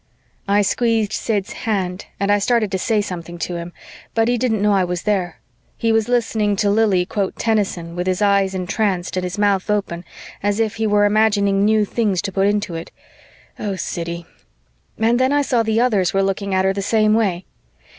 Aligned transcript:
I 0.47 0.63
squeezed 0.63 1.13
Sid's 1.13 1.53
hand 1.53 2.07
and 2.19 2.31
I 2.31 2.39
started 2.39 2.71
to 2.71 2.79
say 2.79 3.01
something 3.01 3.37
to 3.37 3.57
him, 3.57 3.71
but 4.15 4.27
he 4.29 4.35
didn't 4.35 4.63
know 4.63 4.73
I 4.73 4.83
was 4.83 5.03
there; 5.03 5.37
he 5.77 5.91
was 5.91 6.09
listening 6.09 6.55
to 6.55 6.71
Lili 6.71 7.05
quote 7.05 7.35
Tennyson 7.35 7.95
with 7.95 8.07
his 8.07 8.19
eyes 8.19 8.55
entranced 8.55 9.15
and 9.15 9.23
his 9.23 9.37
mouth 9.37 9.69
open, 9.69 10.03
as 10.41 10.59
if 10.59 10.77
he 10.77 10.87
were 10.87 11.05
imagining 11.05 11.63
new 11.63 11.85
things 11.85 12.19
to 12.23 12.31
put 12.31 12.47
into 12.47 12.73
it 12.73 12.89
oh, 13.59 13.75
Siddy! 13.75 14.25
And 14.97 15.19
then 15.19 15.31
I 15.31 15.43
saw 15.43 15.61
the 15.61 15.79
others 15.79 16.15
were 16.15 16.23
looking 16.23 16.51
at 16.55 16.65
her 16.65 16.73
the 16.73 16.81
same 16.81 17.13
way. 17.13 17.45